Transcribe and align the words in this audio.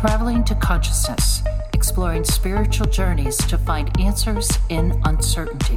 Traveling 0.00 0.44
to 0.44 0.54
Consciousness, 0.54 1.42
exploring 1.74 2.24
spiritual 2.24 2.86
journeys 2.86 3.36
to 3.36 3.58
find 3.58 4.00
answers 4.00 4.48
in 4.70 4.98
uncertainty. 5.04 5.76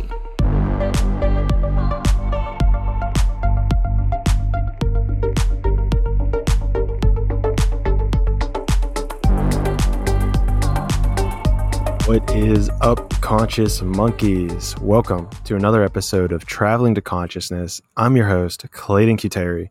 What 12.07 12.33
is 12.33 12.69
up, 12.79 13.09
conscious 13.19 13.81
monkeys? 13.81 14.73
Welcome 14.79 15.29
to 15.43 15.57
another 15.57 15.83
episode 15.83 16.31
of 16.31 16.45
Traveling 16.45 16.95
to 16.95 17.01
Consciousness. 17.01 17.81
I'm 17.97 18.15
your 18.15 18.29
host, 18.29 18.71
Clayton 18.71 19.17
Cuteri, 19.17 19.69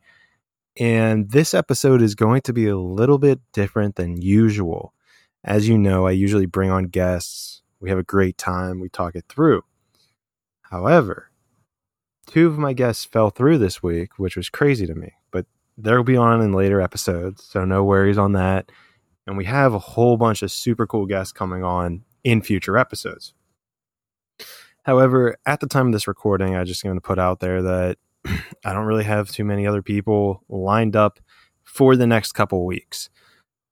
and 0.77 1.31
this 1.31 1.55
episode 1.55 2.01
is 2.03 2.15
going 2.15 2.43
to 2.43 2.53
be 2.53 2.67
a 2.67 2.79
little 2.79 3.19
bit 3.19 3.41
different 3.53 3.97
than 3.97 4.21
usual. 4.21 4.95
As 5.45 5.69
you 5.69 5.77
know, 5.77 6.07
I 6.07 6.13
usually 6.13 6.47
bring 6.47 6.71
on 6.71 6.85
guests. 6.85 7.63
We 7.81 7.91
have 7.91 7.99
a 7.99 8.05
great 8.05 8.39
time. 8.39 8.81
We 8.81 8.89
talk 8.89 9.15
it 9.15 9.25
through. 9.29 9.63
However, 10.63 11.31
two 12.27 12.47
of 12.47 12.59
my 12.59 12.73
guests 12.73 13.05
fell 13.05 13.31
through 13.31 13.59
this 13.59 13.83
week, 13.83 14.19
which 14.19 14.37
was 14.37 14.49
crazy 14.49 14.87
to 14.87 14.95
me, 14.95 15.13
but 15.31 15.47
they'll 15.77 16.05
be 16.05 16.17
on 16.17 16.41
in 16.41 16.53
later 16.53 16.81
episodes. 16.81 17.45
So 17.45 17.65
no 17.65 17.85
worries 17.85 18.19
on 18.19 18.33
that. 18.33 18.71
And 19.27 19.37
we 19.37 19.45
have 19.45 19.75
a 19.75 19.79
whole 19.79 20.17
bunch 20.17 20.43
of 20.43 20.51
super 20.51 20.87
cool 20.87 21.07
guests 21.07 21.33
coming 21.33 21.63
on 21.63 22.05
in 22.25 22.41
future 22.41 22.79
episodes. 22.79 23.35
However, 24.85 25.37
at 25.47 25.61
the 25.61 25.69
time 25.69 25.89
of 25.89 25.93
this 25.93 26.09
recording, 26.09 26.57
I 26.57 26.65
just 26.65 26.83
going 26.83 26.97
to 26.97 27.01
put 27.01 27.19
out 27.19 27.41
there 27.41 27.63
that 27.63 27.99
I 28.65 28.73
don't 28.73 28.87
really 28.87 29.05
have 29.05 29.31
too 29.31 29.45
many 29.45 29.67
other 29.67 29.83
people 29.83 30.43
lined 30.49 30.97
up 30.97 31.21
for 31.63 31.97
the 31.97 32.07
next 32.07 32.33
couple 32.33 32.65
weeks. 32.65 33.09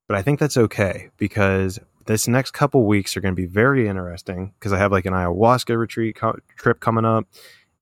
But 0.07 0.17
I 0.17 0.21
think 0.21 0.39
that's 0.39 0.57
okay 0.57 1.09
because 1.17 1.79
this 2.05 2.27
next 2.27 2.51
couple 2.51 2.85
weeks 2.85 3.15
are 3.15 3.21
going 3.21 3.35
to 3.35 3.41
be 3.41 3.47
very 3.47 3.87
interesting 3.87 4.53
because 4.59 4.73
I 4.73 4.77
have 4.77 4.91
like 4.91 5.05
an 5.05 5.13
ayahuasca 5.13 5.77
retreat 5.77 6.15
co- 6.15 6.39
trip 6.57 6.79
coming 6.79 7.05
up 7.05 7.27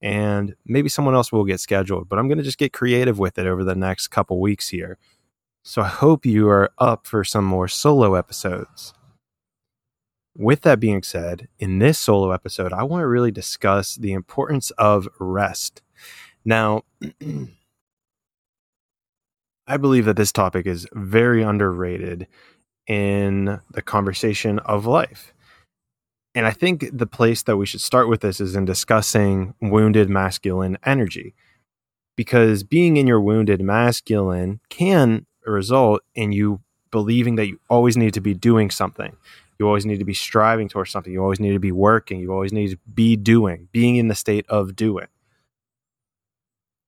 and 0.02 0.56
maybe 0.66 0.90
someone 0.90 1.16
else 1.16 1.32
will 1.32 1.44
get 1.44 1.60
scheduled, 1.60 2.08
but 2.08 2.20
I'm 2.20 2.28
going 2.28 2.38
to 2.38 2.44
just 2.44 2.58
get 2.58 2.74
creative 2.74 3.20
with 3.20 3.38
it 3.38 3.48
over 3.48 3.64
the 3.64 3.76
next 3.76 4.10
couple 4.10 4.40
weeks 4.40 4.70
here. 4.70 4.98
So 5.64 5.82
I 5.82 5.88
hope 5.88 6.26
you 6.26 6.48
are 6.50 6.72
up 6.78 7.06
for 7.06 7.24
some 7.24 7.46
more 7.46 7.68
solo 7.68 8.16
episodes. 8.16 8.94
With 10.36 10.62
that 10.62 10.80
being 10.80 11.04
said, 11.04 11.50
in 11.60 11.80
this 11.80 12.00
solo 12.00 12.32
episode, 12.32 12.72
I 12.72 12.84
want 12.84 13.02
to 13.02 13.08
really 13.08 13.32
discuss 13.32 13.96
the 13.96 14.14
importance 14.14 14.72
of 14.72 15.10
rest 15.20 15.82
now, 16.46 16.84
I 19.68 19.78
believe 19.78 20.06
that 20.06 20.18
this 20.18 20.32
topic 20.32 20.66
is 20.66 20.88
very 20.94 21.44
underrated 21.44 22.28
in 22.88 23.60
the 23.72 23.82
conversation 23.84 24.60
of 24.60 24.86
life. 24.86 25.34
And 26.34 26.46
I 26.46 26.52
think 26.52 26.90
the 26.92 27.08
place 27.08 27.44
that 27.44 27.58
we 27.58 27.66
should 27.66 27.82
start 27.82 28.10
with 28.10 28.22
this 28.22 28.40
is 28.40 28.56
in 28.56 28.66
discussing 28.66 29.54
wounded 29.62 30.10
masculine 30.10 30.78
energy. 30.86 31.36
Because 32.16 32.64
being 32.64 32.98
in 32.98 33.08
your 33.08 33.22
wounded 33.22 33.62
masculine 33.62 34.60
can 34.70 35.26
result 35.46 36.02
in 36.16 36.32
you 36.32 36.62
believing 36.92 37.36
that 37.36 37.48
you 37.48 37.60
always 37.70 37.96
need 37.96 38.14
to 38.16 38.22
be 38.22 38.34
doing 38.34 38.72
something. 38.72 39.16
You 39.60 39.68
always 39.68 39.86
need 39.86 40.00
to 40.00 40.06
be 40.06 40.14
striving 40.14 40.70
towards 40.70 40.92
something. 40.92 41.12
You 41.12 41.22
always 41.22 41.40
need 41.40 41.54
to 41.54 41.60
be 41.60 41.72
working. 41.72 42.20
You 42.20 42.32
always 42.32 42.54
need 42.54 42.70
to 42.72 42.78
be 42.94 43.16
doing, 43.16 43.68
being 43.72 43.98
in 43.98 44.08
the 44.08 44.16
state 44.16 44.46
of 44.50 44.76
doing. 44.76 45.08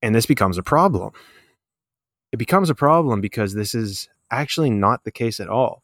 And 0.02 0.16
this 0.16 0.26
becomes 0.26 0.58
a 0.58 0.64
problem. 0.64 1.12
It 2.32 2.38
becomes 2.38 2.70
a 2.70 2.76
problem 2.76 3.22
because 3.22 3.54
this 3.54 3.76
is 3.76 4.10
actually 4.32 4.70
not 4.70 5.04
the 5.04 5.12
case 5.12 5.40
at 5.40 5.50
all. 5.50 5.84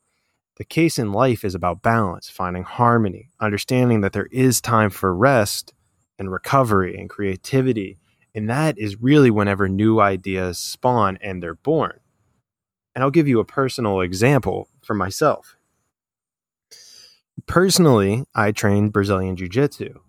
The 0.55 0.65
case 0.65 0.97
in 0.97 1.11
life 1.11 1.45
is 1.45 1.53
about 1.53 1.83
balance, 1.83 2.29
finding 2.29 2.63
harmony, 2.63 3.29
understanding 3.39 4.01
that 4.01 4.13
there 4.13 4.27
is 4.31 4.59
time 4.59 4.89
for 4.89 5.15
rest 5.15 5.73
and 6.17 6.31
recovery 6.31 6.97
and 6.97 7.09
creativity. 7.09 7.99
And 8.33 8.49
that 8.49 8.77
is 8.77 9.01
really 9.01 9.29
whenever 9.29 9.67
new 9.67 9.99
ideas 9.99 10.57
spawn 10.57 11.17
and 11.21 11.43
they're 11.43 11.55
born. 11.55 11.99
And 12.95 13.03
I'll 13.03 13.11
give 13.11 13.27
you 13.27 13.39
a 13.39 13.45
personal 13.45 14.01
example 14.01 14.69
for 14.81 14.95
myself. 14.95 15.57
Personally, 17.45 18.25
I 18.33 18.51
trained 18.51 18.93
Brazilian 18.93 19.35
Jiu 19.35 19.47
Jitsu, 19.47 19.99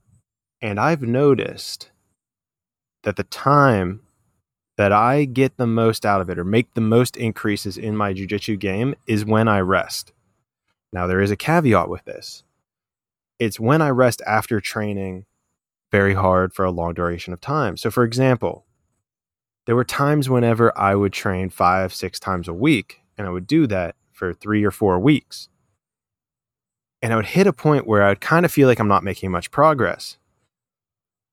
and 0.62 0.80
I've 0.80 1.02
noticed 1.02 1.90
that 3.02 3.16
the 3.16 3.24
time 3.24 4.00
that 4.76 4.92
I 4.92 5.24
get 5.24 5.56
the 5.56 5.66
most 5.66 6.06
out 6.06 6.20
of 6.20 6.30
it 6.30 6.38
or 6.38 6.44
make 6.44 6.74
the 6.74 6.80
most 6.80 7.16
increases 7.16 7.76
in 7.76 7.96
my 7.96 8.12
jiu-jitsu 8.12 8.56
game 8.56 8.94
is 9.06 9.24
when 9.24 9.48
I 9.48 9.60
rest. 9.60 10.12
Now 10.92 11.06
there 11.06 11.20
is 11.20 11.30
a 11.30 11.36
caveat 11.36 11.88
with 11.88 12.04
this. 12.04 12.44
It's 13.38 13.60
when 13.60 13.82
I 13.82 13.90
rest 13.90 14.22
after 14.26 14.60
training 14.60 15.26
very 15.90 16.14
hard 16.14 16.52
for 16.52 16.64
a 16.64 16.70
long 16.70 16.94
duration 16.94 17.32
of 17.32 17.40
time. 17.40 17.76
So 17.76 17.90
for 17.90 18.04
example, 18.04 18.66
there 19.66 19.76
were 19.76 19.84
times 19.84 20.28
whenever 20.28 20.76
I 20.78 20.94
would 20.94 21.12
train 21.12 21.50
5 21.50 21.92
6 21.92 22.20
times 22.20 22.48
a 22.48 22.54
week 22.54 23.00
and 23.16 23.26
I 23.26 23.30
would 23.30 23.46
do 23.46 23.66
that 23.66 23.96
for 24.12 24.32
3 24.32 24.64
or 24.64 24.70
4 24.70 24.98
weeks. 24.98 25.48
And 27.02 27.12
I 27.12 27.16
would 27.16 27.26
hit 27.26 27.46
a 27.46 27.52
point 27.52 27.86
where 27.86 28.02
I 28.02 28.08
would 28.08 28.20
kind 28.20 28.44
of 28.44 28.52
feel 28.52 28.68
like 28.68 28.80
I'm 28.80 28.88
not 28.88 29.04
making 29.04 29.30
much 29.30 29.50
progress. 29.50 30.18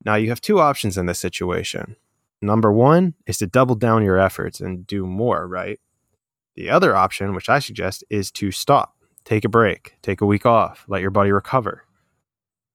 Now, 0.06 0.16
you 0.16 0.30
have 0.30 0.42
two 0.42 0.60
options 0.60 0.98
in 0.98 1.08
this 1.08 1.20
situation. 1.20 1.96
Number 2.42 2.72
one 2.72 3.16
is 3.26 3.40
to 3.40 3.48
double 3.48 3.76
down 3.76 4.04
your 4.04 4.20
efforts 4.20 4.62
and 4.62 4.86
do 4.86 5.06
more, 5.06 5.48
right? 5.48 5.80
The 6.56 6.70
other 6.70 6.96
option, 6.96 7.34
which 7.34 7.50
I 7.50 7.60
suggest, 7.60 8.04
is 8.10 8.32
to 8.32 8.52
stop, 8.52 8.96
take 9.24 9.44
a 9.44 9.50
break, 9.50 9.96
take 10.02 10.22
a 10.22 10.26
week 10.26 10.46
off, 10.46 10.86
let 10.88 11.02
your 11.02 11.12
body 11.12 11.32
recover. 11.32 11.86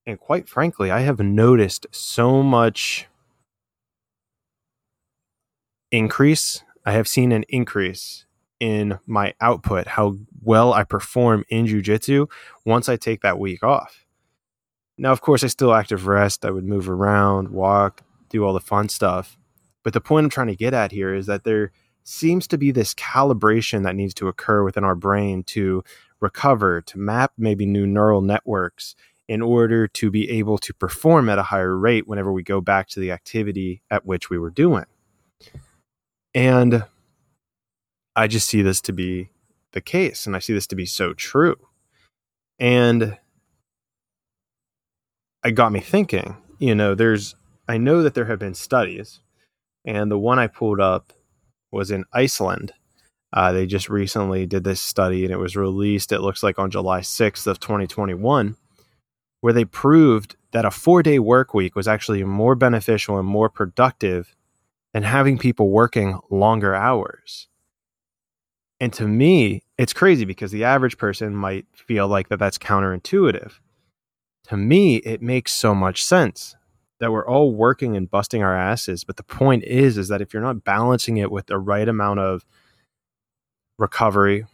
And 0.06 0.18
quite 0.18 0.48
frankly, 0.48 0.90
I 0.90 1.00
have 1.00 1.20
noticed 1.20 1.86
so 1.92 2.42
much 2.42 3.06
increase. 5.92 6.64
I 6.84 6.92
have 6.92 7.06
seen 7.06 7.30
an 7.30 7.44
increase 7.48 8.26
in 8.58 8.98
my 9.06 9.34
output, 9.40 9.86
how 9.86 10.16
well 10.42 10.72
I 10.72 10.84
perform 10.84 11.44
in 11.48 11.66
jujitsu 11.66 12.28
once 12.64 12.88
I 12.88 12.96
take 12.96 13.22
that 13.22 13.38
week 13.38 13.62
off. 13.62 14.04
Now, 15.00 15.12
of 15.12 15.22
course, 15.22 15.42
I 15.42 15.46
still 15.46 15.72
active 15.72 16.06
rest. 16.06 16.44
I 16.44 16.50
would 16.50 16.66
move 16.66 16.86
around, 16.86 17.48
walk, 17.48 18.02
do 18.28 18.44
all 18.44 18.52
the 18.52 18.60
fun 18.60 18.90
stuff. 18.90 19.38
But 19.82 19.94
the 19.94 20.00
point 20.00 20.24
I'm 20.24 20.30
trying 20.30 20.48
to 20.48 20.56
get 20.56 20.74
at 20.74 20.92
here 20.92 21.14
is 21.14 21.24
that 21.24 21.44
there 21.44 21.72
seems 22.04 22.46
to 22.48 22.58
be 22.58 22.70
this 22.70 22.92
calibration 22.92 23.82
that 23.84 23.96
needs 23.96 24.12
to 24.14 24.28
occur 24.28 24.62
within 24.62 24.84
our 24.84 24.94
brain 24.94 25.42
to 25.44 25.82
recover, 26.20 26.82
to 26.82 26.98
map 26.98 27.32
maybe 27.38 27.64
new 27.64 27.86
neural 27.86 28.20
networks 28.20 28.94
in 29.26 29.40
order 29.40 29.88
to 29.88 30.10
be 30.10 30.28
able 30.28 30.58
to 30.58 30.74
perform 30.74 31.30
at 31.30 31.38
a 31.38 31.44
higher 31.44 31.78
rate 31.78 32.06
whenever 32.06 32.30
we 32.30 32.42
go 32.42 32.60
back 32.60 32.86
to 32.88 33.00
the 33.00 33.10
activity 33.10 33.80
at 33.90 34.04
which 34.04 34.28
we 34.28 34.36
were 34.36 34.50
doing. 34.50 34.84
And 36.34 36.84
I 38.14 38.26
just 38.26 38.48
see 38.48 38.60
this 38.60 38.82
to 38.82 38.92
be 38.92 39.30
the 39.72 39.80
case, 39.80 40.26
and 40.26 40.36
I 40.36 40.40
see 40.40 40.52
this 40.52 40.66
to 40.66 40.76
be 40.76 40.84
so 40.84 41.14
true. 41.14 41.56
And 42.58 43.16
it 45.44 45.52
got 45.52 45.72
me 45.72 45.80
thinking, 45.80 46.36
you 46.58 46.74
know, 46.74 46.94
there's, 46.94 47.34
I 47.68 47.78
know 47.78 48.02
that 48.02 48.14
there 48.14 48.26
have 48.26 48.38
been 48.38 48.54
studies, 48.54 49.20
and 49.84 50.10
the 50.10 50.18
one 50.18 50.38
I 50.38 50.46
pulled 50.46 50.80
up 50.80 51.12
was 51.72 51.90
in 51.90 52.04
Iceland. 52.12 52.72
Uh, 53.32 53.52
they 53.52 53.66
just 53.66 53.88
recently 53.88 54.44
did 54.44 54.64
this 54.64 54.82
study 54.82 55.24
and 55.24 55.32
it 55.32 55.38
was 55.38 55.56
released, 55.56 56.10
it 56.10 56.20
looks 56.20 56.42
like 56.42 56.58
on 56.58 56.70
July 56.70 57.00
6th 57.00 57.46
of 57.46 57.60
2021, 57.60 58.56
where 59.40 59.52
they 59.52 59.64
proved 59.64 60.36
that 60.50 60.64
a 60.64 60.70
four 60.70 61.02
day 61.02 61.20
work 61.20 61.54
week 61.54 61.76
was 61.76 61.86
actually 61.86 62.24
more 62.24 62.56
beneficial 62.56 63.18
and 63.18 63.28
more 63.28 63.48
productive 63.48 64.34
than 64.92 65.04
having 65.04 65.38
people 65.38 65.70
working 65.70 66.18
longer 66.28 66.74
hours. 66.74 67.46
And 68.80 68.92
to 68.94 69.06
me, 69.06 69.62
it's 69.78 69.92
crazy 69.92 70.24
because 70.24 70.50
the 70.50 70.64
average 70.64 70.98
person 70.98 71.36
might 71.36 71.66
feel 71.72 72.08
like 72.08 72.28
that 72.30 72.40
that's 72.40 72.58
counterintuitive 72.58 73.52
to 74.50 74.56
me, 74.56 74.96
it 74.96 75.22
makes 75.22 75.52
so 75.52 75.76
much 75.76 76.04
sense 76.04 76.56
that 76.98 77.12
we're 77.12 77.26
all 77.26 77.52
working 77.52 77.96
and 77.96 78.10
busting 78.10 78.42
our 78.42 78.56
asses. 78.56 79.04
But 79.04 79.16
the 79.16 79.22
point 79.22 79.62
is, 79.62 79.96
is 79.96 80.08
that 80.08 80.20
if 80.20 80.34
you're 80.34 80.42
not 80.42 80.64
balancing 80.64 81.18
it 81.18 81.30
with 81.30 81.46
the 81.46 81.56
right 81.56 81.88
amount 81.88 82.18
of 82.18 82.44
recovery, 83.78 84.46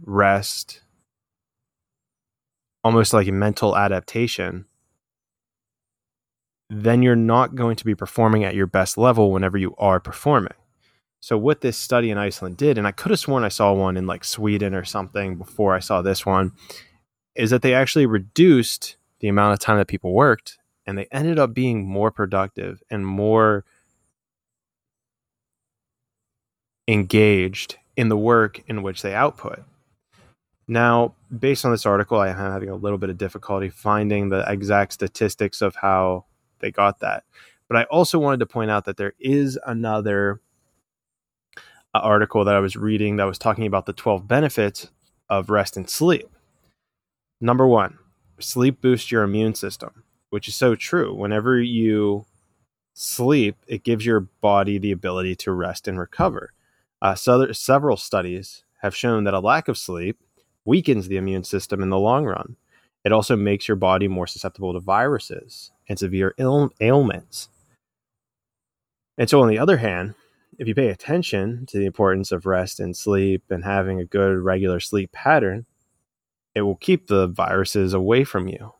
rest, 0.00 0.80
almost 2.82 3.12
like 3.12 3.28
a 3.28 3.32
mental 3.32 3.76
adaptation, 3.76 4.64
then 6.70 7.02
you're 7.02 7.14
not 7.14 7.54
going 7.54 7.76
to 7.76 7.84
be 7.84 7.94
performing 7.94 8.44
at 8.44 8.54
your 8.54 8.66
best 8.66 8.96
level 8.96 9.30
whenever 9.30 9.58
you 9.58 9.74
are 9.76 10.00
performing. 10.00 10.54
So, 11.20 11.36
what 11.36 11.60
this 11.60 11.76
study 11.76 12.08
in 12.08 12.16
Iceland 12.16 12.56
did, 12.56 12.78
and 12.78 12.86
I 12.86 12.92
could 12.92 13.10
have 13.10 13.20
sworn 13.20 13.44
I 13.44 13.48
saw 13.48 13.74
one 13.74 13.98
in 13.98 14.06
like 14.06 14.24
Sweden 14.24 14.74
or 14.74 14.84
something 14.84 15.36
before 15.36 15.74
I 15.74 15.80
saw 15.80 16.00
this 16.00 16.24
one, 16.24 16.52
is 17.36 17.50
that 17.50 17.60
they 17.60 17.74
actually 17.74 18.06
reduced 18.06 18.96
the 19.20 19.28
amount 19.28 19.52
of 19.52 19.58
time 19.58 19.78
that 19.78 19.88
people 19.88 20.12
worked 20.12 20.58
and 20.86 20.98
they 20.98 21.06
ended 21.10 21.38
up 21.38 21.54
being 21.54 21.86
more 21.86 22.10
productive 22.10 22.82
and 22.90 23.06
more 23.06 23.64
engaged 26.86 27.76
in 27.96 28.08
the 28.08 28.16
work 28.16 28.62
in 28.68 28.82
which 28.82 29.02
they 29.02 29.14
output. 29.14 29.62
Now, 30.66 31.14
based 31.36 31.64
on 31.64 31.70
this 31.70 31.86
article, 31.86 32.18
I 32.18 32.28
am 32.28 32.36
having 32.36 32.70
a 32.70 32.74
little 32.74 32.98
bit 32.98 33.10
of 33.10 33.18
difficulty 33.18 33.68
finding 33.68 34.28
the 34.28 34.44
exact 34.50 34.94
statistics 34.94 35.60
of 35.60 35.76
how 35.76 36.24
they 36.60 36.70
got 36.70 37.00
that. 37.00 37.24
But 37.68 37.76
I 37.76 37.84
also 37.84 38.18
wanted 38.18 38.40
to 38.40 38.46
point 38.46 38.70
out 38.70 38.84
that 38.86 38.96
there 38.96 39.14
is 39.18 39.58
another 39.66 40.40
uh, 41.94 41.98
article 41.98 42.44
that 42.44 42.54
I 42.54 42.60
was 42.60 42.76
reading 42.76 43.16
that 43.16 43.24
was 43.24 43.38
talking 43.38 43.66
about 43.66 43.86
the 43.86 43.92
12 43.92 44.26
benefits 44.26 44.90
of 45.28 45.50
rest 45.50 45.76
and 45.76 45.88
sleep. 45.88 46.28
Number 47.40 47.66
one, 47.66 47.98
sleep 48.38 48.80
boosts 48.80 49.10
your 49.10 49.22
immune 49.22 49.54
system, 49.54 50.04
which 50.30 50.48
is 50.48 50.54
so 50.54 50.74
true. 50.74 51.14
Whenever 51.14 51.60
you 51.60 52.26
sleep, 52.94 53.56
it 53.66 53.84
gives 53.84 54.06
your 54.06 54.20
body 54.20 54.78
the 54.78 54.92
ability 54.92 55.36
to 55.36 55.52
rest 55.52 55.88
and 55.88 55.98
recover. 55.98 56.52
Uh, 57.02 57.14
so 57.14 57.52
several 57.52 57.96
studies 57.96 58.64
have 58.80 58.96
shown 58.96 59.24
that 59.24 59.34
a 59.34 59.40
lack 59.40 59.68
of 59.68 59.78
sleep 59.78 60.18
weakens 60.64 61.08
the 61.08 61.16
immune 61.16 61.44
system 61.44 61.82
in 61.82 61.90
the 61.90 61.98
long 61.98 62.24
run. 62.24 62.56
It 63.04 63.12
also 63.12 63.36
makes 63.36 63.68
your 63.68 63.76
body 63.76 64.08
more 64.08 64.26
susceptible 64.26 64.72
to 64.72 64.80
viruses 64.80 65.70
and 65.88 65.98
severe 65.98 66.34
Ail- 66.38 66.70
ailments. 66.80 67.48
And 69.18 69.28
so, 69.28 69.42
on 69.42 69.48
the 69.48 69.58
other 69.58 69.76
hand, 69.76 70.14
if 70.58 70.66
you 70.66 70.74
pay 70.74 70.88
attention 70.88 71.66
to 71.66 71.78
the 71.78 71.86
importance 71.86 72.32
of 72.32 72.46
rest 72.46 72.80
and 72.80 72.96
sleep 72.96 73.42
and 73.50 73.64
having 73.64 74.00
a 74.00 74.04
good 74.04 74.38
regular 74.38 74.80
sleep 74.80 75.12
pattern, 75.12 75.66
it 76.54 76.62
will 76.62 76.76
keep 76.76 77.08
the 77.08 77.26
viruses 77.28 77.94
away 77.94 78.24
from 78.24 78.48
you. 78.48 78.72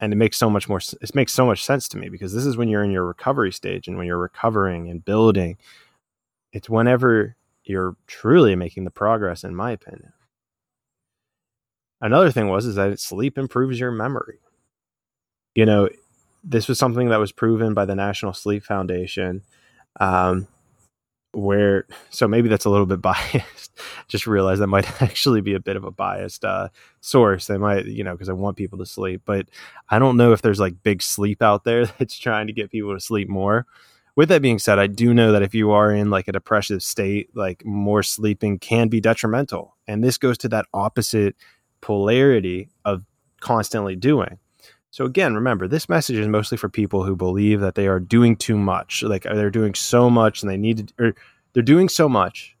And 0.00 0.12
it 0.12 0.16
makes 0.16 0.36
so 0.36 0.48
much 0.48 0.68
more 0.68 0.78
it 0.78 1.14
makes 1.14 1.32
so 1.32 1.44
much 1.44 1.64
sense 1.64 1.88
to 1.88 1.98
me 1.98 2.08
because 2.08 2.32
this 2.32 2.46
is 2.46 2.56
when 2.56 2.68
you're 2.68 2.84
in 2.84 2.92
your 2.92 3.04
recovery 3.04 3.50
stage 3.50 3.88
and 3.88 3.96
when 3.96 4.06
you're 4.06 4.18
recovering 4.18 4.88
and 4.88 5.04
building. 5.04 5.56
It's 6.52 6.70
whenever 6.70 7.36
you're 7.64 7.96
truly 8.06 8.54
making 8.54 8.84
the 8.84 8.90
progress 8.90 9.42
in 9.42 9.56
my 9.56 9.72
opinion. 9.72 10.12
Another 12.00 12.30
thing 12.30 12.48
was 12.48 12.64
is 12.64 12.76
that 12.76 13.00
sleep 13.00 13.36
improves 13.36 13.80
your 13.80 13.90
memory. 13.90 14.38
You 15.56 15.66
know, 15.66 15.88
this 16.44 16.68
was 16.68 16.78
something 16.78 17.08
that 17.08 17.18
was 17.18 17.32
proven 17.32 17.74
by 17.74 17.84
the 17.84 17.96
National 17.96 18.32
Sleep 18.32 18.62
Foundation. 18.62 19.42
Um, 19.98 20.46
where 21.38 21.86
so 22.10 22.28
maybe 22.28 22.48
that's 22.48 22.64
a 22.64 22.70
little 22.70 22.86
bit 22.86 23.00
biased. 23.02 23.72
Just 24.08 24.26
realize 24.26 24.58
that 24.58 24.66
might 24.66 25.02
actually 25.02 25.40
be 25.40 25.54
a 25.54 25.60
bit 25.60 25.76
of 25.76 25.84
a 25.84 25.90
biased 25.90 26.44
uh, 26.44 26.68
source. 27.00 27.46
They 27.46 27.58
might 27.58 27.86
you 27.86 28.04
know 28.04 28.12
because 28.12 28.28
i 28.28 28.32
want 28.32 28.56
people 28.56 28.78
to 28.78 28.86
sleep 28.86 29.22
but 29.24 29.48
i 29.88 29.98
don't 29.98 30.16
know 30.16 30.32
if 30.32 30.42
there's 30.42 30.60
like 30.60 30.82
big 30.82 31.02
sleep 31.02 31.42
out 31.42 31.64
there 31.64 31.86
that's 31.98 32.18
trying 32.18 32.46
to 32.46 32.52
get 32.52 32.70
people 32.70 32.94
to 32.94 33.00
sleep 33.00 33.28
more. 33.28 33.66
With 34.16 34.28
that 34.30 34.42
being 34.42 34.58
said 34.58 34.78
i 34.78 34.86
do 34.86 35.14
know 35.14 35.32
that 35.32 35.42
if 35.42 35.54
you 35.54 35.70
are 35.70 35.92
in 35.92 36.10
like 36.10 36.28
a 36.28 36.32
depressive 36.32 36.82
state 36.82 37.30
like 37.34 37.64
more 37.64 38.02
sleeping 38.02 38.58
can 38.58 38.88
be 38.88 39.00
detrimental. 39.00 39.76
And 39.86 40.02
this 40.02 40.18
goes 40.18 40.36
to 40.38 40.48
that 40.48 40.66
opposite 40.74 41.36
polarity 41.80 42.68
of 42.84 43.04
constantly 43.40 43.94
doing 43.94 44.38
so 44.90 45.04
again, 45.04 45.34
remember 45.34 45.68
this 45.68 45.88
message 45.88 46.16
is 46.16 46.28
mostly 46.28 46.56
for 46.56 46.68
people 46.68 47.04
who 47.04 47.14
believe 47.14 47.60
that 47.60 47.74
they 47.74 47.86
are 47.86 48.00
doing 48.00 48.36
too 48.36 48.56
much, 48.56 49.02
like 49.02 49.24
they're 49.24 49.50
doing 49.50 49.74
so 49.74 50.08
much 50.08 50.42
and 50.42 50.50
they 50.50 50.56
need 50.56 50.88
to, 50.88 50.94
or 50.98 51.14
they're 51.52 51.62
doing 51.62 51.88
so 51.88 52.08
much, 52.08 52.56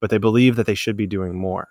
but 0.00 0.10
they 0.10 0.18
believe 0.18 0.56
that 0.56 0.66
they 0.66 0.74
should 0.74 0.96
be 0.96 1.06
doing 1.06 1.34
more. 1.34 1.68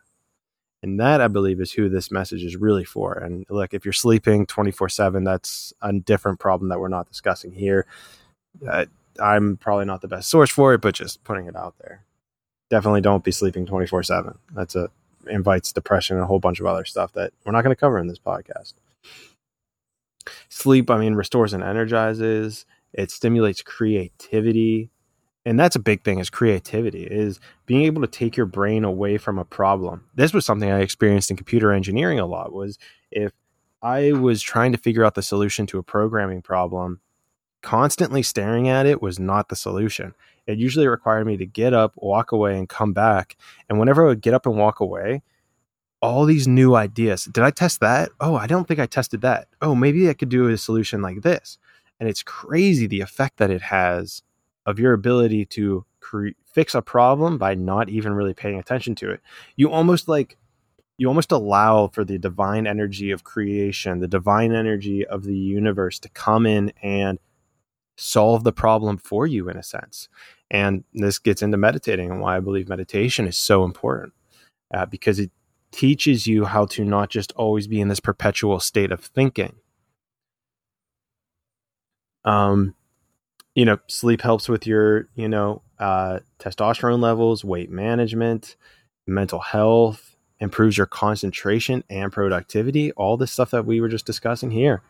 And 0.83 0.99
that 0.99 1.21
I 1.21 1.27
believe 1.27 1.61
is 1.61 1.71
who 1.71 1.89
this 1.89 2.11
message 2.11 2.43
is 2.43 2.57
really 2.57 2.83
for. 2.83 3.13
And 3.13 3.45
look, 3.49 3.73
if 3.73 3.85
you're 3.85 3.93
sleeping 3.93 4.45
24 4.45 4.89
seven, 4.89 5.23
that's 5.23 5.73
a 5.81 5.93
different 5.93 6.39
problem 6.39 6.69
that 6.69 6.79
we're 6.79 6.89
not 6.89 7.07
discussing 7.07 7.53
here. 7.53 7.87
Uh, 8.67 8.85
I'm 9.19 9.57
probably 9.57 9.85
not 9.85 10.01
the 10.01 10.07
best 10.07 10.29
source 10.29 10.51
for 10.51 10.73
it, 10.73 10.81
but 10.81 10.93
just 10.93 11.23
putting 11.23 11.47
it 11.47 11.55
out 11.55 11.75
there. 11.79 12.03
Definitely 12.69 13.01
don't 13.01 13.23
be 13.23 13.31
sleeping 13.31 13.65
24 13.65 14.03
seven. 14.03 14.37
That's 14.53 14.75
a 14.75 14.89
invites 15.27 15.71
depression 15.71 16.17
and 16.17 16.23
a 16.23 16.27
whole 16.27 16.39
bunch 16.39 16.59
of 16.59 16.67
other 16.67 16.85
stuff 16.85 17.13
that 17.13 17.33
we're 17.45 17.51
not 17.51 17.63
going 17.63 17.75
to 17.75 17.79
cover 17.79 17.97
in 17.97 18.07
this 18.07 18.19
podcast. 18.19 18.73
Sleep, 20.65 20.89
I 20.89 20.97
mean, 20.97 21.13
restores 21.13 21.53
and 21.53 21.63
energizes. 21.63 22.65
It 22.91 23.11
stimulates 23.11 23.61
creativity. 23.61 24.89
And 25.45 25.59
that's 25.59 25.75
a 25.75 25.79
big 25.79 26.03
thing 26.03 26.17
is 26.17 26.31
creativity, 26.31 27.03
is 27.03 27.39
being 27.67 27.83
able 27.83 28.01
to 28.01 28.07
take 28.07 28.35
your 28.35 28.47
brain 28.47 28.83
away 28.83 29.19
from 29.19 29.37
a 29.37 29.45
problem. 29.45 30.05
This 30.15 30.33
was 30.33 30.43
something 30.43 30.71
I 30.71 30.79
experienced 30.79 31.29
in 31.29 31.37
computer 31.37 31.71
engineering 31.71 32.17
a 32.17 32.25
lot 32.25 32.51
was 32.51 32.79
if 33.11 33.31
I 33.83 34.13
was 34.13 34.41
trying 34.41 34.71
to 34.71 34.79
figure 34.79 35.05
out 35.05 35.13
the 35.13 35.21
solution 35.21 35.67
to 35.67 35.77
a 35.77 35.83
programming 35.83 36.41
problem, 36.41 36.99
constantly 37.61 38.23
staring 38.23 38.67
at 38.67 38.87
it 38.87 39.03
was 39.03 39.19
not 39.19 39.49
the 39.49 39.55
solution. 39.55 40.15
It 40.47 40.57
usually 40.57 40.87
required 40.87 41.27
me 41.27 41.37
to 41.37 41.45
get 41.45 41.75
up, 41.75 41.93
walk 41.97 42.31
away, 42.31 42.57
and 42.57 42.67
come 42.67 42.91
back. 42.91 43.37
And 43.69 43.77
whenever 43.77 44.03
I 44.03 44.07
would 44.07 44.21
get 44.21 44.33
up 44.33 44.47
and 44.47 44.57
walk 44.57 44.79
away, 44.79 45.21
all 46.05 46.25
these 46.25 46.47
new 46.47 46.75
ideas. 46.75 47.25
Did 47.25 47.43
I 47.43 47.51
test 47.51 47.79
that? 47.79 48.09
Oh, 48.19 48.35
I 48.35 48.47
don't 48.47 48.67
think 48.67 48.79
I 48.79 48.85
tested 48.85 49.21
that. 49.21 49.47
Oh, 49.61 49.75
maybe 49.75 50.09
I 50.09 50.13
could 50.13 50.29
do 50.29 50.47
a 50.47 50.57
solution 50.57 51.01
like 51.01 51.21
this. 51.21 51.57
And 51.99 52.07
it's 52.07 52.23
crazy 52.23 52.87
the 52.87 53.01
effect 53.01 53.37
that 53.37 53.49
it 53.49 53.63
has 53.63 54.21
of 54.65 54.79
your 54.79 54.93
ability 54.93 55.45
to 55.45 55.85
cre- 55.99 56.29
fix 56.45 56.75
a 56.75 56.81
problem 56.81 57.37
by 57.37 57.55
not 57.55 57.89
even 57.89 58.13
really 58.13 58.33
paying 58.33 58.59
attention 58.59 58.95
to 58.95 59.11
it. 59.11 59.21
You 59.55 59.71
almost 59.71 60.07
like 60.07 60.37
you 60.97 61.07
almost 61.07 61.31
allow 61.31 61.87
for 61.87 62.05
the 62.05 62.17
divine 62.17 62.67
energy 62.67 63.11
of 63.11 63.23
creation, 63.23 63.99
the 63.99 64.07
divine 64.07 64.53
energy 64.53 65.05
of 65.05 65.23
the 65.23 65.35
universe 65.35 65.99
to 65.99 66.09
come 66.09 66.45
in 66.45 66.71
and 66.81 67.19
solve 67.97 68.43
the 68.43 68.53
problem 68.53 68.97
for 68.97 69.27
you 69.27 69.49
in 69.49 69.57
a 69.57 69.63
sense. 69.63 70.07
And 70.49 70.83
this 70.93 71.19
gets 71.19 71.41
into 71.41 71.57
meditating 71.57 72.11
and 72.11 72.21
why 72.21 72.37
I 72.37 72.39
believe 72.39 72.69
meditation 72.69 73.27
is 73.27 73.37
so 73.37 73.63
important 73.63 74.13
uh, 74.73 74.85
because 74.85 75.19
it 75.19 75.31
teaches 75.75 76.25
you 76.25 76.45
how 76.45 76.65
to 76.65 76.85
not 76.85 77.09
just 77.09 77.33
always 77.33 77.67
be 77.67 77.81
in 77.81 77.89
this 77.89 77.99
perpetual 77.99 78.61
state 78.61 78.93
of 78.93 79.01
thinking. 79.01 79.57
Um, 82.23 82.75
you 83.55 83.65
know, 83.65 83.79
sleep 83.87 84.21
helps 84.21 84.47
with 84.47 84.65
your, 84.65 85.09
you 85.15 85.27
know, 85.27 85.61
uh, 85.77 86.19
testosterone 86.39 87.01
levels, 87.01 87.43
weight 87.43 87.69
management, 87.69 88.55
mental 89.05 89.39
health, 89.39 90.15
improves 90.39 90.77
your 90.77 90.87
concentration 90.87 91.83
and 91.89 92.09
productivity. 92.09 92.93
All 92.93 93.17
the 93.17 93.27
stuff 93.27 93.51
that 93.51 93.65
we 93.65 93.81
were 93.81 93.89
just 93.89 94.05
discussing 94.05 94.51
here 94.51 94.81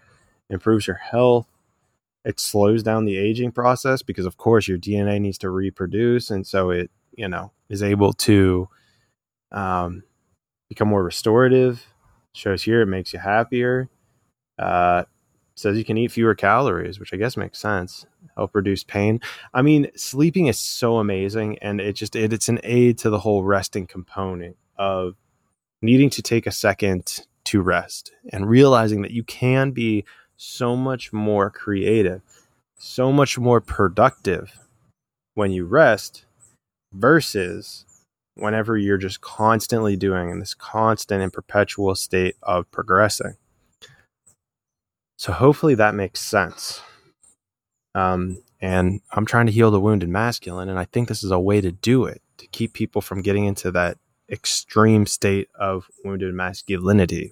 improves 0.51 0.85
your 0.85 0.97
health. 0.97 1.47
It 2.23 2.39
slows 2.39 2.83
down 2.83 3.05
the 3.05 3.17
aging 3.17 3.53
process 3.53 4.03
because, 4.03 4.27
of 4.27 4.37
course, 4.37 4.67
your 4.67 4.77
DNA 4.77 5.19
needs 5.19 5.39
to 5.39 5.49
reproduce, 5.49 6.29
and 6.29 6.45
so 6.45 6.69
it, 6.69 6.91
you 7.11 7.27
know, 7.27 7.51
is 7.69 7.81
able 7.81 8.13
to 8.13 8.67
um, 9.51 10.03
become 10.69 10.87
more 10.87 11.03
restorative. 11.03 11.85
Shows 12.33 12.63
here 12.63 12.81
it 12.81 12.87
makes 12.87 13.13
you 13.13 13.19
happier. 13.19 13.89
Uh, 14.59 15.03
says 15.55 15.77
you 15.77 15.85
can 15.85 15.97
eat 15.97 16.11
fewer 16.11 16.35
calories, 16.35 16.99
which 16.99 17.13
I 17.13 17.17
guess 17.17 17.37
makes 17.37 17.59
sense. 17.59 18.05
Help 18.35 18.53
reduce 18.53 18.83
pain. 18.83 19.21
I 19.53 19.61
mean, 19.61 19.87
sleeping 19.95 20.47
is 20.47 20.59
so 20.59 20.97
amazing, 20.97 21.57
and 21.59 21.79
it 21.79 21.93
just 21.93 22.15
it, 22.15 22.33
it's 22.33 22.49
an 22.49 22.59
aid 22.63 22.97
to 22.99 23.09
the 23.09 23.19
whole 23.19 23.43
resting 23.43 23.87
component 23.87 24.57
of 24.77 25.15
needing 25.81 26.09
to 26.09 26.21
take 26.21 26.45
a 26.45 26.51
second 26.51 27.25
to 27.45 27.61
rest 27.61 28.11
and 28.31 28.49
realizing 28.49 29.01
that 29.03 29.11
you 29.11 29.23
can 29.23 29.71
be 29.71 30.03
so 30.35 30.75
much 30.75 31.13
more 31.13 31.49
creative, 31.49 32.21
so 32.77 33.11
much 33.11 33.37
more 33.37 33.61
productive 33.61 34.59
when 35.35 35.51
you 35.51 35.65
rest 35.65 36.25
versus 36.91 37.84
whenever 38.35 38.77
you're 38.77 38.97
just 38.97 39.21
constantly 39.21 39.95
doing 39.95 40.29
in 40.29 40.39
this 40.39 40.53
constant 40.53 41.21
and 41.21 41.33
perpetual 41.33 41.95
state 41.95 42.35
of 42.43 42.69
progressing. 42.71 43.35
So 45.17 45.31
hopefully 45.31 45.75
that 45.75 45.95
makes 45.95 46.19
sense. 46.19 46.81
Um, 47.93 48.43
and 48.59 49.01
I'm 49.11 49.25
trying 49.25 49.45
to 49.45 49.51
heal 49.51 49.71
the 49.71 49.79
wounded 49.79 50.09
masculine, 50.09 50.69
and 50.69 50.77
I 50.77 50.85
think 50.85 51.07
this 51.07 51.23
is 51.23 51.31
a 51.31 51.39
way 51.39 51.61
to 51.61 51.71
do 51.71 52.05
it 52.05 52.21
to 52.37 52.47
keep 52.47 52.73
people 52.73 53.01
from 53.01 53.21
getting 53.21 53.45
into 53.45 53.71
that 53.71 53.97
extreme 54.29 55.05
state 55.05 55.49
of 55.55 55.89
wounded 56.03 56.33
masculinity. 56.33 57.31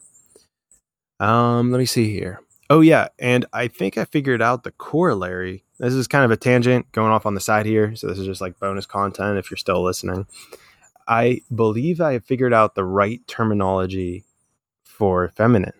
Um, 1.20 1.72
let 1.72 1.80
me 1.80 1.86
see 1.86 2.12
here. 2.14 2.40
Oh 2.70 2.82
yeah, 2.82 3.10
and 3.20 3.46
I 3.52 3.68
think 3.68 3.98
I 3.98 4.06
figured 4.06 4.42
out 4.42 4.64
the 4.64 4.72
corollary. 4.72 5.64
This 5.80 5.94
is 5.94 6.08
kind 6.08 6.24
of 6.24 6.32
a 6.32 6.38
tangent 6.38 6.92
going 6.92 7.12
off 7.12 7.26
on 7.26 7.34
the 7.36 7.42
side 7.42 7.66
here, 7.66 7.96
so 7.96 8.08
this 8.08 8.18
is 8.18 8.26
just 8.26 8.42
like 8.42 8.60
bonus 8.60 8.86
content 8.86 9.38
if 9.38 9.52
you're 9.52 9.58
still 9.58 9.84
listening. 9.84 10.26
I 11.08 11.42
believe 11.54 12.02
I 12.02 12.20
figured 12.20 12.54
out 12.54 12.76
the 12.76 12.86
right 12.86 13.22
terminology 13.28 14.26
for 14.84 15.30
feminine. 15.30 15.74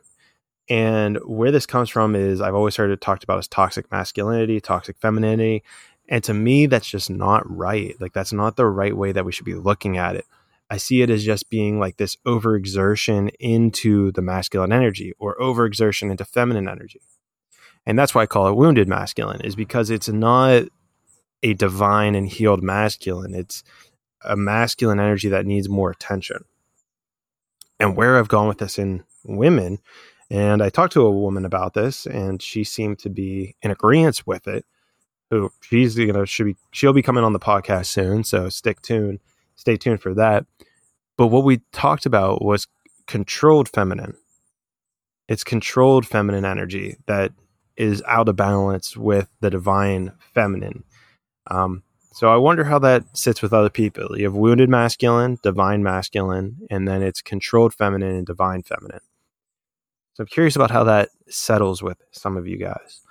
And 0.70 1.18
where 1.26 1.52
this 1.52 1.66
comes 1.66 1.90
from 1.90 2.16
is 2.16 2.42
I've 2.42 2.56
always 2.56 2.76
heard 2.76 2.92
it 2.92 3.02
talked 3.02 3.24
about 3.24 3.38
as 3.38 3.48
toxic 3.48 3.92
masculinity, 3.92 4.60
toxic 4.62 4.98
femininity. 4.98 5.64
And 6.10 6.24
to 6.24 6.34
me, 6.34 6.66
that's 6.66 6.90
just 6.90 7.10
not 7.10 7.44
right. 7.50 7.96
Like, 8.00 8.14
that's 8.14 8.34
not 8.34 8.56
the 8.56 8.66
right 8.66 8.96
way 8.96 9.12
that 9.12 9.26
we 9.26 9.32
should 9.32 9.46
be 9.46 9.56
looking 9.56 9.98
at 9.98 10.16
it. 10.16 10.26
I 10.70 10.78
see 10.78 11.02
it 11.02 11.10
as 11.10 11.24
just 11.24 11.50
being 11.50 11.80
like 11.80 11.98
this 11.98 12.16
overexertion 12.26 13.30
into 13.40 14.12
the 14.12 14.22
masculine 14.22 14.72
energy 14.72 15.14
or 15.20 15.38
overexertion 15.38 16.10
into 16.10 16.26
feminine 16.26 16.68
energy. 16.68 17.02
And 17.86 18.00
that's 18.00 18.16
why 18.16 18.24
I 18.24 18.28
call 18.28 18.48
it 18.48 18.56
wounded 18.56 18.88
masculine, 18.88 19.42
is 19.42 19.56
because 19.56 19.90
it's 19.90 20.10
not 20.10 20.64
a 21.44 21.54
divine 21.54 22.16
and 22.16 22.28
healed 22.28 22.64
masculine. 22.64 23.36
It's 23.36 23.64
a 24.26 24.36
masculine 24.36 25.00
energy 25.00 25.30
that 25.30 25.46
needs 25.46 25.70
more 25.70 25.92
attention. 25.92 26.46
and 27.80 27.98
where 27.98 28.18
I've 28.18 28.30
gone 28.30 28.48
with 28.48 28.60
this 28.60 28.80
in 28.80 29.04
women. 29.26 29.80
And 30.30 30.64
I 30.64 30.70
talked 30.70 30.94
to 30.94 31.06
a 31.06 31.12
woman 31.12 31.46
about 31.46 31.74
this, 31.74 32.06
and 32.08 32.42
she 32.42 32.64
seemed 32.64 33.00
to 33.00 33.10
be 33.10 33.56
in 33.62 33.72
agreement 33.72 34.24
with 34.26 34.48
it. 34.48 34.66
Who 35.32 35.52
she's 35.62 35.98
you 35.98 36.14
know 36.14 36.26
should 36.26 36.46
be 36.48 36.58
she'll 36.72 36.94
be 36.94 37.02
coming 37.02 37.24
on 37.24 37.34
the 37.34 37.40
podcast 37.40 37.88
soon, 37.88 38.24
so 38.24 38.50
stick 38.50 38.82
tuned, 38.82 39.20
stay 39.56 39.78
tuned 39.78 40.02
for 40.02 40.14
that. 40.16 40.46
But 41.18 41.28
what 41.28 41.44
we 41.44 41.62
talked 41.72 42.06
about 42.06 42.44
was 42.44 42.68
controlled 43.08 43.70
feminine. 43.70 44.16
It's 45.28 45.44
controlled 45.44 46.06
feminine 46.08 46.46
energy 46.46 46.98
that 47.08 47.34
is 47.78 48.04
out 48.08 48.30
of 48.30 48.36
balance 48.36 48.98
with 48.98 49.30
the 49.42 49.50
divine 49.50 50.14
feminine. 50.34 50.84
Um, 51.50 51.84
so 52.14 52.32
I 52.32 52.38
wonder 52.38 52.64
how 52.64 52.78
that 52.80 53.18
sits 53.18 53.42
with 53.42 53.54
other 53.54 53.72
people. 53.72 54.18
You 54.18 54.26
have 54.26 54.36
wounded 54.36 54.70
masculine, 54.70 55.40
divine 55.42 55.82
masculine, 55.82 56.58
and 56.70 56.88
then 56.88 57.02
it's 57.02 57.24
controlled 57.24 57.74
feminine 57.74 58.16
and 58.16 58.26
divine 58.26 58.62
feminine. 58.62 59.00
So 60.14 60.22
I'm 60.22 60.28
curious 60.28 60.56
about 60.56 60.70
how 60.70 60.84
that 60.84 61.10
settles 61.28 61.82
with 61.82 61.98
some 62.12 62.38
of 62.38 62.48
you 62.48 62.58
guys. 62.58 63.02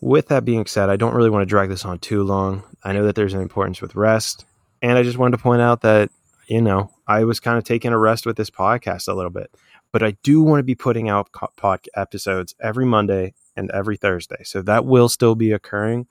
With 0.00 0.28
that 0.28 0.46
being 0.46 0.64
said, 0.64 0.88
I 0.88 0.96
don't 0.96 1.14
really 1.14 1.28
want 1.28 1.42
to 1.42 1.46
drag 1.46 1.68
this 1.68 1.84
on 1.84 1.98
too 1.98 2.22
long. 2.22 2.62
I 2.82 2.94
know 2.94 3.04
that 3.04 3.16
there's 3.16 3.34
an 3.34 3.42
importance 3.42 3.82
with 3.82 3.94
rest. 3.94 4.46
And 4.80 4.96
I 4.96 5.02
just 5.02 5.18
wanted 5.18 5.36
to 5.36 5.42
point 5.42 5.60
out 5.60 5.82
that, 5.82 6.10
you 6.46 6.62
know, 6.62 6.90
I 7.06 7.24
was 7.24 7.38
kind 7.38 7.58
of 7.58 7.64
taking 7.64 7.92
a 7.92 7.98
rest 7.98 8.24
with 8.24 8.38
this 8.38 8.48
podcast 8.48 9.08
a 9.08 9.14
little 9.14 9.30
bit. 9.30 9.54
But 9.92 10.02
I 10.02 10.12
do 10.22 10.40
want 10.40 10.60
to 10.60 10.64
be 10.64 10.74
putting 10.74 11.10
out 11.10 11.28
pod 11.58 11.80
episodes 11.94 12.54
every 12.62 12.86
Monday 12.86 13.34
and 13.56 13.70
every 13.72 13.98
Thursday. 13.98 14.42
So 14.42 14.62
that 14.62 14.86
will 14.86 15.10
still 15.10 15.34
be 15.34 15.52
occurring. 15.52 16.06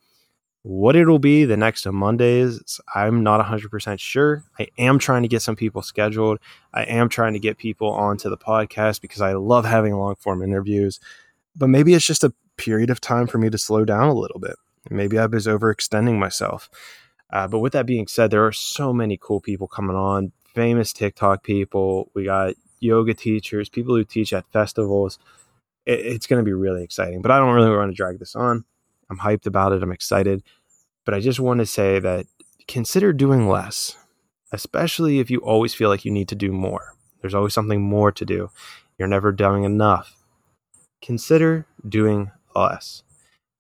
What 0.64 0.98
it'll 0.98 1.20
be 1.20 1.46
the 1.46 1.56
next 1.56 1.86
Mondays, 1.86 2.82
I'm 2.94 3.24
not 3.24 3.46
100% 3.46 4.00
sure. 4.00 4.44
I 4.60 4.68
am 4.78 5.00
trying 5.00 5.22
to 5.22 5.30
get 5.30 5.42
some 5.42 5.56
people 5.56 5.82
scheduled. 5.82 6.40
I 6.74 6.84
am 6.84 7.08
trying 7.08 7.34
to 7.34 7.40
get 7.40 7.58
people 7.58 7.90
onto 7.92 8.30
the 8.30 8.38
podcast 8.38 9.00
because 9.00 9.22
I 9.22 9.34
love 9.34 9.64
having 9.64 9.96
long 9.96 10.16
form 10.16 10.42
interviews. 10.42 11.00
But 11.56 11.68
maybe 11.68 11.94
it's 11.94 12.06
just 12.06 12.26
a 12.26 12.34
period 12.58 12.90
of 12.90 13.00
time 13.00 13.26
for 13.26 13.38
me 13.38 13.50
to 13.50 13.58
slow 13.58 13.86
down 13.86 14.10
a 14.10 14.14
little 14.14 14.40
bit. 14.40 14.56
Maybe 14.90 15.18
I 15.18 15.28
was 15.28 15.48
overextending 15.48 16.20
myself. 16.20 16.70
Uh, 17.32 17.48
but 17.48 17.60
with 17.60 17.74
that 17.74 17.86
being 17.86 18.08
said, 18.08 18.32
there 18.32 18.46
are 18.46 18.52
so 18.52 18.92
many 18.92 19.18
cool 19.22 19.40
people 19.40 19.68
coming 19.68 19.96
on, 19.96 20.32
famous 20.54 20.92
TikTok 20.92 21.44
people. 21.44 22.12
We 22.14 22.26
got 22.26 22.56
yoga 22.80 23.14
teachers, 23.14 23.70
people 23.70 23.96
who 23.96 24.04
teach 24.04 24.34
at 24.34 24.52
festivals. 24.52 25.20
It, 25.86 26.00
it's 26.00 26.28
going 26.28 26.44
to 26.44 26.46
be 26.46 26.54
really 26.54 26.84
exciting. 26.84 27.22
But 27.22 27.32
I 27.32 27.38
don't 27.38 27.54
really 27.54 27.70
want 27.70 27.92
to 27.92 27.96
drag 27.96 28.20
this 28.20 28.36
on. 28.36 28.66
I'm 29.10 29.20
hyped 29.20 29.46
about 29.46 29.74
it. 29.74 29.84
I'm 29.84 29.92
excited. 29.92 30.44
But 31.06 31.14
I 31.14 31.20
just 31.20 31.40
want 31.40 31.60
to 31.60 31.66
say 31.66 32.00
that 32.00 32.28
consider 32.68 33.14
doing 33.14 33.48
less, 33.48 33.98
especially 34.52 35.20
if 35.20 35.32
you 35.32 35.40
always 35.40 35.74
feel 35.74 35.90
like 35.90 36.06
you 36.06 36.12
need 36.12 36.28
to 36.30 36.36
do 36.36 36.52
more. 36.52 36.94
There's 37.22 37.34
always 37.34 37.54
something 37.54 37.82
more 37.82 38.12
to 38.12 38.26
do. 38.26 38.52
You're 38.98 39.08
never 39.08 39.32
doing 39.32 39.64
enough. 39.64 40.16
Consider 41.02 41.66
doing 41.88 42.32
less. 42.56 43.04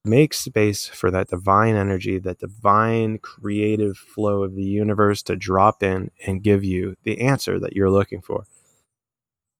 Make 0.05 0.33
space 0.33 0.87
for 0.87 1.11
that 1.11 1.27
divine 1.27 1.75
energy, 1.75 2.19
that 2.19 2.39
divine 2.39 3.17
creative 3.17 3.97
flow 3.97 4.43
of 4.43 4.55
the 4.55 4.63
universe 4.63 5.21
to 5.23 5.35
drop 5.35 5.83
in 5.83 6.11
and 6.25 6.43
give 6.43 6.63
you 6.63 6.95
the 7.03 7.21
answer 7.21 7.59
that 7.59 7.73
you're 7.75 7.89
looking 7.89 8.21
for. 8.21 8.45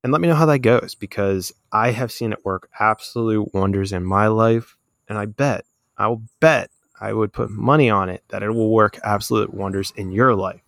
And 0.03 0.13
let 0.13 0.21
me 0.21 0.29
know 0.29 0.35
how 0.35 0.45
that 0.45 0.59
goes 0.59 0.95
because 0.95 1.51
I 1.73 1.91
have 1.91 2.11
seen 2.11 2.31
it 2.31 2.45
work 2.45 2.69
absolute 2.79 3.53
wonders 3.53 3.91
in 3.91 4.05
my 4.05 4.27
life. 4.27 4.77
And 5.09 5.17
I 5.17 5.25
bet 5.25 5.65
I'll 5.99 6.23
bet 6.39 6.71
I 6.99 7.13
would 7.13 7.33
put 7.33 7.51
money 7.51 7.89
on 7.89 8.09
it 8.09 8.23
that 8.29 8.41
it 8.41 8.49
will 8.49 8.71
work 8.71 8.97
absolute 9.03 9.53
wonders 9.53 9.93
in 9.95 10.11
your 10.11 10.33
life. 10.33 10.61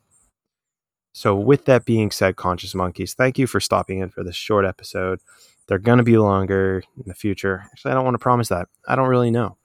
So, 1.14 1.36
with 1.36 1.66
that 1.66 1.86
being 1.86 2.12
said, 2.12 2.36
conscious 2.36 2.76
monkeys, 2.76 3.14
thank 3.14 3.38
you 3.38 3.48
for 3.48 3.60
stopping 3.60 4.00
in 4.00 4.10
for 4.10 4.24
this 4.24 4.36
short 4.36 4.66
episode. 4.66 5.20
They're 5.68 5.78
going 5.78 5.98
to 5.98 6.04
be 6.04 6.18
longer 6.18 6.84
in 6.98 7.04
the 7.06 7.14
future. 7.14 7.64
Actually, 7.66 7.92
I 7.92 7.94
don't 7.96 8.06
want 8.06 8.16
to 8.16 8.20
promise 8.20 8.50
that. 8.50 8.68
I 8.88 8.96
don't 8.96 9.10
really 9.10 9.32
know. 9.32 9.58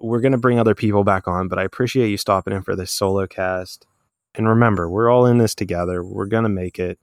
We're 0.00 0.20
going 0.20 0.32
to 0.32 0.38
bring 0.38 0.58
other 0.58 0.74
people 0.74 1.04
back 1.04 1.26
on, 1.26 1.48
but 1.48 1.58
I 1.58 1.62
appreciate 1.64 2.08
you 2.08 2.16
stopping 2.16 2.54
in 2.54 2.62
for 2.62 2.76
this 2.76 2.90
solo 2.90 3.26
cast. 3.26 3.86
And 4.34 4.48
remember, 4.48 4.90
we're 4.90 5.10
all 5.10 5.26
in 5.26 5.38
this 5.38 5.54
together. 5.54 6.04
We're 6.04 6.26
going 6.26 6.42
to 6.42 6.48
make 6.48 6.78
it. 6.78 6.98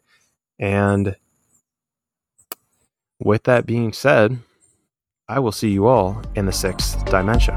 And 0.60 1.15
with 3.20 3.43
that 3.43 3.65
being 3.65 3.93
said, 3.93 4.39
I 5.27 5.39
will 5.39 5.51
see 5.51 5.70
you 5.70 5.88
all 5.88 6.22
in 6.36 6.46
the 6.46 6.51
sixth 6.51 7.05
dimension. 7.05 7.55